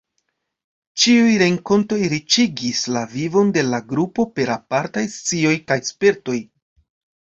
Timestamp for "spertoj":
5.95-6.45